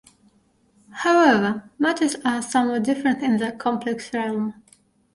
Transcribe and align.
However, 0.89 1.69
matters 1.77 2.15
are 2.25 2.41
somewhat 2.41 2.81
different 2.85 3.21
in 3.21 3.37
the 3.37 3.51
complex 3.51 4.11
realm. 4.15 4.55